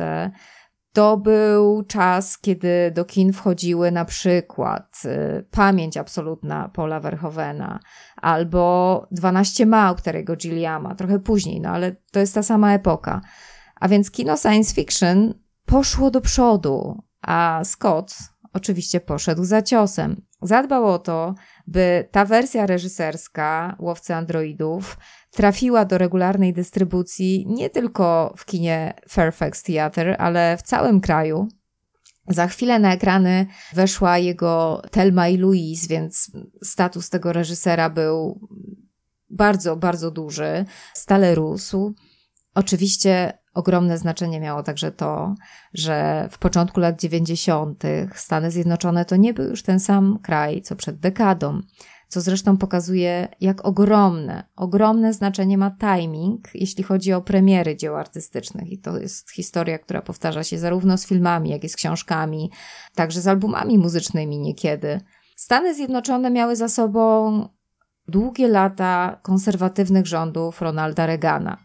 To 0.93 1.17
był 1.17 1.83
czas, 1.83 2.37
kiedy 2.37 2.91
do 2.91 3.05
kin 3.05 3.33
wchodziły 3.33 3.91
na 3.91 4.05
przykład 4.05 5.01
y, 5.05 5.45
Pamięć 5.51 5.97
absolutna 5.97 6.69
Paula 6.69 6.99
Verhovena 6.99 7.79
albo 8.15 9.07
12 9.11 9.65
małp 9.65 10.01
Terry'ego 10.01 10.37
Gilliama, 10.37 10.95
trochę 10.95 11.19
później, 11.19 11.61
no 11.61 11.69
ale 11.69 11.95
to 12.11 12.19
jest 12.19 12.35
ta 12.35 12.43
sama 12.43 12.73
epoka. 12.73 13.21
A 13.75 13.87
więc 13.87 14.11
kino 14.11 14.37
science 14.37 14.75
fiction 14.75 15.33
poszło 15.65 16.11
do 16.11 16.21
przodu, 16.21 17.03
a 17.21 17.61
Scott 17.63 18.15
oczywiście 18.53 18.99
poszedł 18.99 19.43
za 19.43 19.61
ciosem. 19.61 20.21
Zadbał 20.41 20.85
o 20.85 20.99
to, 20.99 21.35
by 21.67 22.07
ta 22.11 22.25
wersja 22.25 22.65
reżyserska 22.65 23.75
Łowcy 23.79 24.15
Androidów 24.15 24.97
trafiła 25.33 25.85
do 25.85 25.97
regularnej 25.97 26.53
dystrybucji 26.53 27.45
nie 27.47 27.69
tylko 27.69 28.33
w 28.37 28.45
kinie 28.45 28.93
Fairfax 29.09 29.63
Theatre, 29.63 30.17
ale 30.17 30.57
w 30.57 30.61
całym 30.61 31.01
kraju. 31.01 31.47
Za 32.27 32.47
chwilę 32.47 32.79
na 32.79 32.93
ekrany 32.93 33.45
weszła 33.73 34.17
jego 34.17 34.81
Telma 34.91 35.27
i 35.27 35.37
Louise, 35.37 35.87
więc 35.87 36.31
status 36.63 37.09
tego 37.09 37.33
reżysera 37.33 37.89
był 37.89 38.47
bardzo, 39.29 39.75
bardzo 39.75 40.11
duży. 40.11 40.65
Stale 40.93 41.35
rósł. 41.35 41.93
Oczywiście 42.55 43.43
Ogromne 43.53 43.97
znaczenie 43.97 44.39
miało 44.39 44.63
także 44.63 44.91
to, 44.91 45.35
że 45.73 46.27
w 46.31 46.37
początku 46.37 46.79
lat 46.79 47.01
90. 47.01 47.83
Stany 48.15 48.51
Zjednoczone 48.51 49.05
to 49.05 49.15
nie 49.15 49.33
był 49.33 49.49
już 49.49 49.63
ten 49.63 49.79
sam 49.79 50.19
kraj, 50.23 50.61
co 50.61 50.75
przed 50.75 50.99
dekadą, 50.99 51.61
co 52.13 52.21
zresztą 52.21 52.57
pokazuje, 52.57 53.27
jak 53.41 53.65
ogromne, 53.65 54.43
ogromne 54.55 55.13
znaczenie 55.13 55.57
ma 55.57 55.71
timing, 55.71 56.49
jeśli 56.53 56.83
chodzi 56.83 57.13
o 57.13 57.21
premiery 57.21 57.77
dzieł 57.77 57.95
artystycznych. 57.95 58.71
I 58.71 58.79
to 58.79 58.97
jest 58.97 59.31
historia, 59.31 59.79
która 59.79 60.01
powtarza 60.01 60.43
się 60.43 60.57
zarówno 60.57 60.97
z 60.97 61.05
filmami, 61.05 61.49
jak 61.49 61.63
i 61.63 61.69
z 61.69 61.75
książkami, 61.75 62.51
także 62.95 63.21
z 63.21 63.27
albumami 63.27 63.77
muzycznymi 63.77 64.39
niekiedy. 64.39 65.01
Stany 65.35 65.75
Zjednoczone 65.75 66.31
miały 66.31 66.55
za 66.55 66.69
sobą 66.69 67.49
długie 68.07 68.47
lata 68.47 69.19
konserwatywnych 69.23 70.07
rządów 70.07 70.61
Ronalda 70.61 71.05
Reagana 71.05 71.57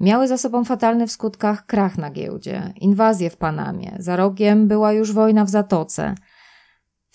miały 0.00 0.28
za 0.28 0.38
sobą 0.38 0.64
fatalny 0.64 1.06
w 1.06 1.12
skutkach 1.12 1.66
krach 1.66 1.98
na 1.98 2.10
giełdzie, 2.10 2.72
inwazję 2.80 3.30
w 3.30 3.36
Panamie, 3.36 3.96
za 3.98 4.16
rogiem 4.16 4.68
była 4.68 4.92
już 4.92 5.12
wojna 5.12 5.44
w 5.44 5.50
Zatoce. 5.50 6.14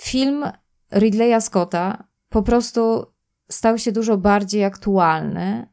Film 0.01 0.43
Ridleya 0.91 1.41
Scotta 1.41 2.10
po 2.31 2.43
prostu 2.43 3.05
stał 3.50 3.77
się 3.77 3.91
dużo 3.91 4.17
bardziej 4.17 4.63
aktualny 4.63 5.67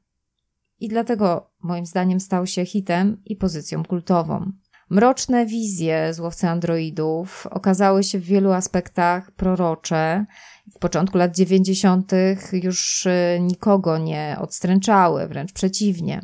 i 0.81 0.89
dlatego 0.89 1.51
moim 1.63 1.87
zdaniem 1.87 2.21
stał 2.21 2.47
się 2.47 2.67
hitem 2.67 3.23
i 3.25 3.37
pozycją 3.37 3.85
kultową. 3.85 4.53
Mroczne 4.91 5.47
wizje 5.47 6.15
złowcy 6.15 6.49
androidów 6.49 7.47
okazały 7.51 8.05
się 8.05 8.19
w 8.19 8.25
wielu 8.25 8.53
aspektach 8.53 9.31
prorocze. 9.31 10.27
W 10.75 10.79
początku 10.79 11.19
lat 11.19 11.37
90. 11.37 12.13
już 12.53 13.07
y, 13.07 13.39
nikogo 13.41 13.99
nie 13.99 14.37
odstręczały, 14.41 15.29
wręcz 15.29 15.53
przeciwnie. 15.53 16.21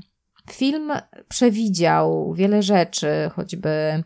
Film 0.51 0.93
przewidział 1.29 2.35
wiele 2.35 2.63
rzeczy, 2.63 3.31
choćby 3.35 4.05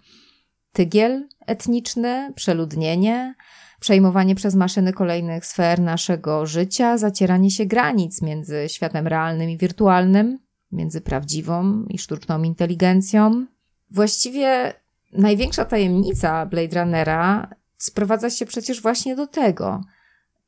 tygiel 0.72 1.28
etniczny, 1.46 2.32
przeludnienie, 2.34 3.34
przejmowanie 3.80 4.34
przez 4.34 4.54
maszyny 4.54 4.92
kolejnych 4.92 5.46
sfer 5.46 5.80
naszego 5.80 6.46
życia, 6.46 6.98
zacieranie 6.98 7.50
się 7.50 7.66
granic 7.66 8.22
między 8.22 8.68
światem 8.68 9.06
realnym 9.06 9.50
i 9.50 9.58
wirtualnym, 9.58 10.38
między 10.72 11.00
prawdziwą 11.00 11.84
i 11.88 11.98
sztuczną 11.98 12.42
inteligencją. 12.42 13.46
Właściwie 13.90 14.74
największa 15.12 15.64
tajemnica 15.64 16.46
Blade 16.46 16.80
Runnera 16.80 17.50
sprowadza 17.76 18.30
się 18.30 18.46
przecież 18.46 18.82
właśnie 18.82 19.16
do 19.16 19.26
tego, 19.26 19.80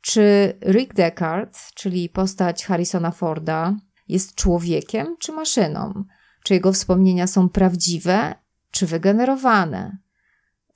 czy 0.01 0.55
Rick 0.67 0.95
Deckard, 0.95 1.59
czyli 1.75 2.09
postać 2.09 2.65
Harrisona 2.65 3.11
Forda, 3.11 3.77
jest 4.09 4.35
człowiekiem 4.35 5.17
czy 5.19 5.33
maszyną? 5.33 6.05
Czy 6.43 6.55
jego 6.55 6.73
wspomnienia 6.73 7.27
są 7.27 7.49
prawdziwe 7.49 8.35
czy 8.71 8.87
wygenerowane? 8.87 9.99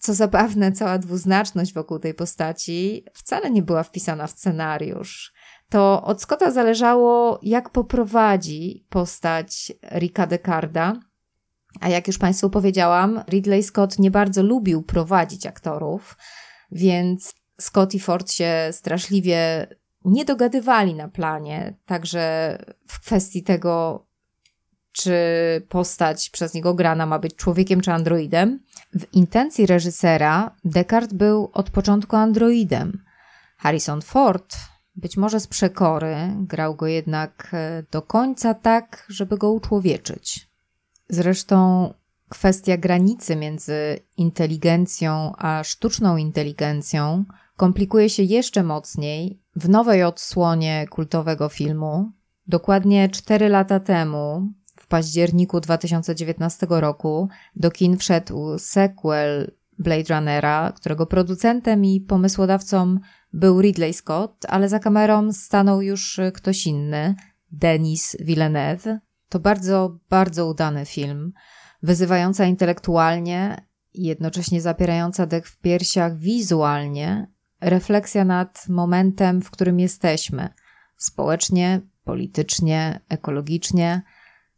Co 0.04 0.14
zabawne, 0.14 0.73
cała 0.73 0.99
dwuznaczność 0.99 1.75
wokół 1.75 1.99
tej 1.99 2.14
postaci 2.14 3.04
wcale 3.14 3.50
nie 3.50 3.62
była 3.62 3.82
wpisana 3.82 4.26
w 4.26 4.30
scenariusz. 4.30 5.32
To 5.68 6.02
od 6.02 6.23
Scotta 6.23 6.50
zależało, 6.50 7.38
jak 7.42 7.70
poprowadzi 7.70 8.87
postać 8.88 9.73
Ricka 9.99 10.26
Decarda. 10.26 10.92
A 11.80 11.88
jak 11.88 12.06
już 12.06 12.18
Państwu 12.18 12.50
powiedziałam, 12.50 13.23
Ridley 13.28 13.62
Scott 13.62 13.99
nie 13.99 14.11
bardzo 14.11 14.42
lubił 14.42 14.82
prowadzić 14.82 15.46
aktorów, 15.46 16.16
więc 16.73 17.34
Scott 17.61 17.94
i 17.94 18.00
Ford 18.00 18.30
się 18.32 18.68
straszliwie 18.73 19.66
nie 20.04 20.25
dogadywali 20.25 20.94
na 20.94 21.08
planie, 21.08 21.76
także 21.87 22.58
w 22.88 23.00
kwestii 23.00 23.42
tego, 23.42 24.06
czy 24.94 25.16
postać 25.68 26.30
przez 26.30 26.54
niego 26.54 26.74
grana 26.74 27.06
ma 27.06 27.18
być 27.18 27.36
człowiekiem 27.36 27.80
czy 27.80 27.92
androidem. 27.92 28.60
W 28.92 29.14
intencji 29.14 29.66
reżysera 29.66 30.56
Descartes 30.64 31.12
był 31.12 31.50
od 31.52 31.70
początku 31.70 32.16
androidem. 32.16 33.02
Harrison 33.56 34.02
Ford, 34.02 34.56
być 34.96 35.16
może 35.16 35.40
z 35.40 35.46
przekory, 35.46 36.16
grał 36.36 36.74
go 36.74 36.86
jednak 36.86 37.50
e, 37.52 37.82
do 37.90 38.02
końca 38.02 38.54
tak, 38.54 39.06
żeby 39.08 39.38
go 39.38 39.52
uczłowieczyć. 39.52 40.48
Zresztą 41.08 41.88
kwestia 42.28 42.76
granicy 42.76 43.36
między 43.36 43.98
inteligencją 44.16 45.32
a 45.38 45.64
sztuczną 45.64 46.16
inteligencją 46.16 47.24
komplikuje 47.56 48.10
się 48.10 48.22
jeszcze 48.22 48.62
mocniej 48.62 49.42
w 49.56 49.68
nowej 49.68 50.04
odsłonie 50.04 50.86
kultowego 50.90 51.48
filmu. 51.48 52.10
Dokładnie 52.46 53.08
4 53.08 53.48
lata 53.48 53.80
temu, 53.80 54.52
w 54.84 54.86
październiku 54.86 55.60
2019 55.60 56.66
roku, 56.70 57.28
do 57.56 57.70
kin 57.70 57.96
wszedł 57.96 58.58
sequel 58.58 59.50
Blade 59.78 60.14
Runnera, 60.14 60.72
którego 60.72 61.06
producentem 61.06 61.84
i 61.84 62.00
pomysłodawcą 62.00 62.98
był 63.32 63.60
Ridley 63.60 63.94
Scott, 63.94 64.46
ale 64.48 64.68
za 64.68 64.78
kamerą 64.78 65.32
stanął 65.32 65.82
już 65.82 66.20
ktoś 66.34 66.66
inny, 66.66 67.14
Denis 67.52 68.16
Villeneuve. 68.20 68.98
To 69.28 69.40
bardzo, 69.40 69.98
bardzo 70.10 70.46
udany 70.46 70.86
film, 70.86 71.32
wyzywająca 71.82 72.44
intelektualnie 72.44 73.66
i 73.94 74.04
jednocześnie 74.04 74.60
zapierająca 74.60 75.26
dech 75.26 75.48
w 75.48 75.58
piersiach 75.58 76.18
wizualnie, 76.18 77.32
refleksja 77.60 78.24
nad 78.24 78.68
momentem, 78.68 79.42
w 79.42 79.50
którym 79.50 79.80
jesteśmy 79.80 80.48
społecznie, 80.96 81.80
politycznie, 82.04 83.00
ekologicznie. 83.08 84.02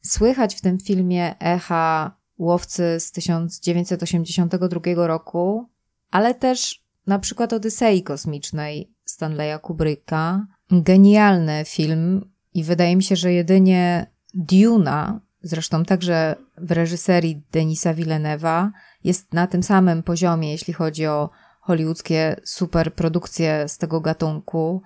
Słychać 0.07 0.55
w 0.55 0.61
tym 0.61 0.79
filmie 0.79 1.39
echa 1.39 2.17
łowcy 2.39 3.01
z 3.01 3.13
1982 3.13 5.07
roku, 5.07 5.69
ale 6.11 6.35
też 6.35 6.85
na 7.07 7.19
przykład 7.19 7.53
Odysei 7.53 8.03
Kosmicznej 8.03 8.93
Stanleya 9.04 9.59
Kubricka. 9.63 10.47
Genialny 10.71 11.65
film 11.67 12.30
i 12.54 12.65
wydaje 12.65 12.97
mi 12.97 13.02
się, 13.02 13.17
że 13.17 13.33
jedynie 13.33 14.07
Duna, 14.35 15.21
zresztą 15.43 15.85
także 15.85 16.37
w 16.59 16.73
reżyserii 16.73 17.43
Denisa 17.52 17.95
Villeneuve'a, 17.95 18.71
jest 19.04 19.33
na 19.33 19.47
tym 19.47 19.63
samym 19.63 20.02
poziomie, 20.02 20.52
jeśli 20.52 20.75
chodzi 20.75 21.07
o 21.07 21.30
hollywoodzkie 21.61 22.37
superprodukcje 22.45 23.69
z 23.69 23.78
tego 23.78 24.00
gatunku 24.00 24.83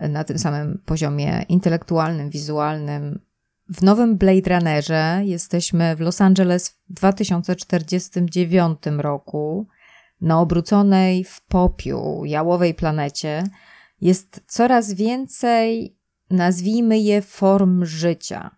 na 0.00 0.24
tym 0.24 0.38
samym 0.38 0.82
poziomie 0.84 1.44
intelektualnym, 1.48 2.30
wizualnym. 2.30 3.20
W 3.76 3.82
nowym 3.82 4.16
Blade 4.16 4.54
Runnerze 4.54 5.20
jesteśmy 5.24 5.96
w 5.96 6.00
Los 6.00 6.20
Angeles 6.20 6.68
w 6.68 6.92
2049 6.92 8.78
roku. 8.98 9.66
Na 10.20 10.40
obróconej 10.40 11.24
w 11.24 11.40
popiół 11.40 12.24
jałowej 12.24 12.74
planecie 12.74 13.44
jest 14.00 14.40
coraz 14.46 14.92
więcej, 14.92 15.96
nazwijmy 16.30 16.98
je, 16.98 17.22
form 17.22 17.84
życia. 17.84 18.56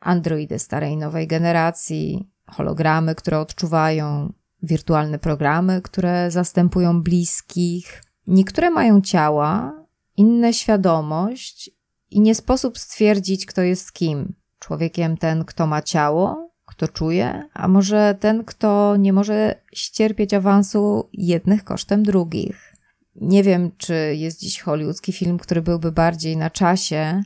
Androidy 0.00 0.58
starej 0.58 0.96
nowej 0.96 1.26
generacji, 1.26 2.30
hologramy, 2.46 3.14
które 3.14 3.40
odczuwają, 3.40 4.32
wirtualne 4.62 5.18
programy, 5.18 5.82
które 5.82 6.30
zastępują 6.30 7.02
bliskich. 7.02 8.02
Niektóre 8.26 8.70
mają 8.70 9.00
ciała, 9.00 9.72
inne 10.16 10.52
świadomość 10.52 11.70
i 12.10 12.20
nie 12.20 12.34
sposób 12.34 12.78
stwierdzić, 12.78 13.46
kto 13.46 13.62
jest 13.62 13.92
kim. 13.92 14.34
Człowiekiem 14.64 15.16
ten, 15.16 15.44
kto 15.44 15.66
ma 15.66 15.82
ciało, 15.82 16.50
kto 16.66 16.88
czuje, 16.88 17.48
a 17.54 17.68
może 17.68 18.16
ten, 18.20 18.44
kto 18.44 18.96
nie 18.96 19.12
może 19.12 19.54
ścierpieć 19.72 20.34
awansu 20.34 21.08
jednych 21.12 21.64
kosztem 21.64 22.02
drugich. 22.02 22.74
Nie 23.16 23.42
wiem, 23.42 23.70
czy 23.76 23.94
jest 24.16 24.40
dziś 24.40 24.60
hollywoodzki 24.60 25.12
film, 25.12 25.38
który 25.38 25.62
byłby 25.62 25.92
bardziej 25.92 26.36
na 26.36 26.50
czasie, 26.50 27.22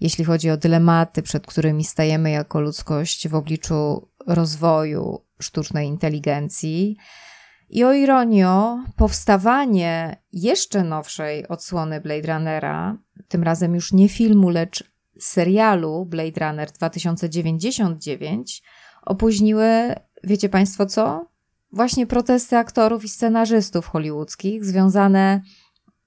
jeśli 0.00 0.24
chodzi 0.24 0.50
o 0.50 0.56
dylematy, 0.56 1.22
przed 1.22 1.46
którymi 1.46 1.84
stajemy 1.84 2.30
jako 2.30 2.60
ludzkość 2.60 3.28
w 3.28 3.34
obliczu 3.34 4.08
rozwoju 4.26 5.24
sztucznej 5.40 5.88
inteligencji. 5.88 6.96
I 7.70 7.84
o 7.84 7.92
ironio, 7.92 8.84
powstawanie 8.96 10.16
jeszcze 10.32 10.84
nowszej 10.84 11.48
odsłony 11.48 12.00
Blade 12.00 12.32
Runnera, 12.32 12.98
tym 13.28 13.42
razem 13.42 13.74
już 13.74 13.92
nie 13.92 14.08
filmu, 14.08 14.48
lecz 14.48 14.97
serialu 15.20 16.06
Blade 16.06 16.46
Runner 16.46 16.72
2099, 16.72 18.62
opóźniły, 19.02 19.94
wiecie 20.24 20.48
Państwo 20.48 20.86
co? 20.86 21.26
Właśnie 21.72 22.06
protesty 22.06 22.56
aktorów 22.56 23.04
i 23.04 23.08
scenarzystów 23.08 23.86
hollywoodzkich 23.86 24.64
związane 24.64 25.40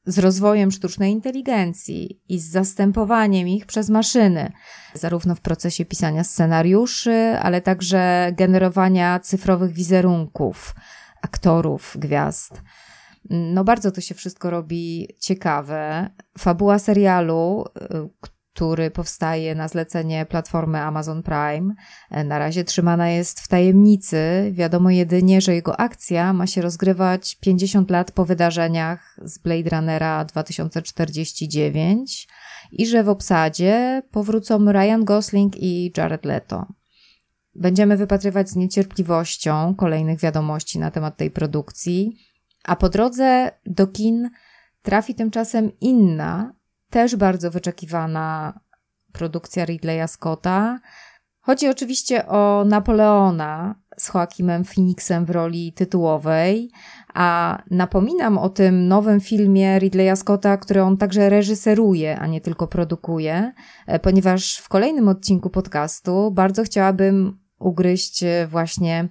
z 0.05 0.19
rozwojem 0.19 0.71
sztucznej 0.71 1.11
inteligencji 1.11 2.21
i 2.29 2.39
z 2.39 2.51
zastępowaniem 2.51 3.47
ich 3.47 3.65
przez 3.65 3.89
maszyny, 3.89 4.51
zarówno 4.93 5.35
w 5.35 5.41
procesie 5.41 5.85
pisania 5.85 6.23
scenariuszy, 6.23 7.35
ale 7.41 7.61
także 7.61 8.31
generowania 8.37 9.19
cyfrowych 9.19 9.71
wizerunków 9.71 10.75
aktorów, 11.21 11.95
gwiazd. 11.99 12.61
No 13.29 13.63
bardzo 13.63 13.91
to 13.91 14.01
się 14.01 14.15
wszystko 14.15 14.49
robi 14.49 15.07
ciekawe. 15.19 16.09
Fabuła 16.37 16.79
serialu, 16.79 17.65
który 18.53 18.91
powstaje 18.91 19.55
na 19.55 19.67
zlecenie 19.67 20.25
platformy 20.25 20.79
Amazon 20.79 21.23
Prime. 21.23 21.73
Na 22.25 22.39
razie 22.39 22.63
trzymana 22.63 23.09
jest 23.09 23.39
w 23.39 23.47
tajemnicy. 23.47 24.51
Wiadomo 24.51 24.89
jedynie, 24.89 25.41
że 25.41 25.55
jego 25.55 25.79
akcja 25.79 26.33
ma 26.33 26.47
się 26.47 26.61
rozgrywać 26.61 27.35
50 27.35 27.91
lat 27.91 28.11
po 28.11 28.25
wydarzeniach 28.25 29.19
z 29.23 29.37
Blade 29.37 29.69
Runnera 29.69 30.25
2049 30.25 32.27
i 32.71 32.87
że 32.87 33.03
w 33.03 33.09
obsadzie 33.09 34.01
powrócą 34.11 34.71
Ryan 34.71 35.03
Gosling 35.03 35.53
i 35.57 35.93
Jared 35.97 36.25
Leto. 36.25 36.65
Będziemy 37.55 37.97
wypatrywać 37.97 38.49
z 38.49 38.55
niecierpliwością 38.55 39.75
kolejnych 39.75 40.19
wiadomości 40.19 40.79
na 40.79 40.91
temat 40.91 41.17
tej 41.17 41.31
produkcji, 41.31 42.17
a 42.63 42.75
po 42.75 42.89
drodze 42.89 43.51
do 43.65 43.87
kin 43.87 44.29
trafi 44.81 45.15
tymczasem 45.15 45.71
inna, 45.81 46.53
też 46.91 47.15
bardzo 47.15 47.51
wyczekiwana 47.51 48.59
produkcja 49.11 49.65
Ridleya 49.65 50.07
Scotta. 50.07 50.79
Chodzi 51.39 51.67
oczywiście 51.69 52.27
o 52.27 52.65
Napoleona 52.65 53.75
z 53.97 54.13
Joaquimem 54.13 54.63
Phoenixem 54.63 55.25
w 55.25 55.29
roli 55.29 55.73
tytułowej, 55.73 56.71
a 57.13 57.57
napominam 57.71 58.37
o 58.37 58.49
tym 58.49 58.87
nowym 58.87 59.21
filmie 59.21 59.79
Ridleya 59.79 60.15
Scotta, 60.15 60.57
który 60.57 60.83
on 60.83 60.97
także 60.97 61.29
reżyseruje, 61.29 62.19
a 62.19 62.27
nie 62.27 62.41
tylko 62.41 62.67
produkuje, 62.67 63.53
e, 63.87 63.99
ponieważ 63.99 64.57
w 64.57 64.69
kolejnym 64.69 65.07
odcinku 65.07 65.49
podcastu 65.49 66.31
bardzo 66.31 66.63
chciałabym 66.63 67.39
ugryźć 67.59 68.23
e, 68.23 68.47
właśnie 68.47 69.07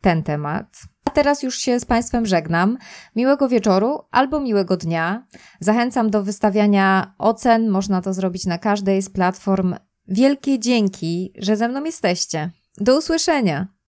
ten 0.00 0.22
temat. 0.22 0.82
A 1.10 1.12
teraz 1.12 1.42
już 1.42 1.58
się 1.58 1.80
z 1.80 1.84
Państwem 1.84 2.26
żegnam. 2.26 2.78
Miłego 3.16 3.48
wieczoru 3.48 3.98
albo 4.10 4.40
miłego 4.40 4.76
dnia. 4.76 5.26
Zachęcam 5.60 6.10
do 6.10 6.22
wystawiania 6.22 7.14
ocen. 7.18 7.70
Można 7.70 8.02
to 8.02 8.14
zrobić 8.14 8.46
na 8.46 8.58
każdej 8.58 9.02
z 9.02 9.10
platform. 9.10 9.74
Wielkie 10.08 10.58
dzięki, 10.58 11.32
że 11.38 11.56
ze 11.56 11.68
mną 11.68 11.84
jesteście. 11.84 12.50
Do 12.76 12.98
usłyszenia! 12.98 13.79